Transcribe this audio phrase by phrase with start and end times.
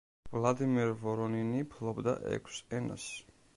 [0.35, 3.07] ვლადიმერ ვორონინი ფლობდა ექვს ენას.